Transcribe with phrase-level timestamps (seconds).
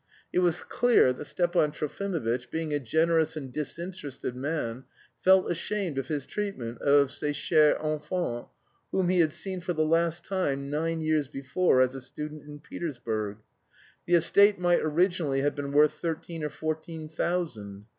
[0.33, 4.85] It was clear that Stepan Trofimovitch, being a generous and disinterested man,
[5.21, 8.47] felt ashamed of his treatment of ce cher enfant
[8.91, 12.59] (whom he had seen for the last time nine years before as a student in
[12.59, 13.37] Petersburg).
[14.07, 17.85] The estate might originally have been worth thirteen or fourteen thousand.